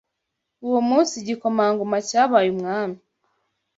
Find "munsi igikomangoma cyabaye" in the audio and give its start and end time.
0.89-2.47